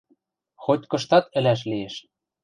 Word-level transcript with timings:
—Хоть-кыштат 0.63 1.25
ӹлӓш 1.37 1.61
лиэш. 1.69 1.95